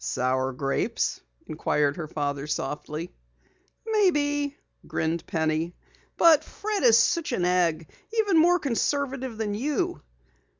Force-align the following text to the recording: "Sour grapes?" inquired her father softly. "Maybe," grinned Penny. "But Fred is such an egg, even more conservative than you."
"Sour 0.03 0.51
grapes?" 0.53 1.21
inquired 1.45 1.95
her 1.97 2.07
father 2.07 2.47
softly. 2.47 3.13
"Maybe," 3.85 4.57
grinned 4.87 5.27
Penny. 5.27 5.75
"But 6.17 6.43
Fred 6.43 6.81
is 6.81 6.97
such 6.97 7.31
an 7.33 7.45
egg, 7.45 7.87
even 8.11 8.39
more 8.41 8.57
conservative 8.57 9.37
than 9.37 9.53
you." 9.53 10.01